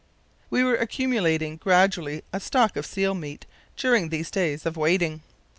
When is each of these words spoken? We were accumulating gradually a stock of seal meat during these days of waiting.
We 0.49 0.63
were 0.63 0.77
accumulating 0.77 1.57
gradually 1.57 2.23
a 2.33 2.39
stock 2.39 2.75
of 2.75 2.87
seal 2.87 3.13
meat 3.13 3.45
during 3.77 4.09
these 4.09 4.31
days 4.31 4.65
of 4.65 4.75
waiting. 4.75 5.21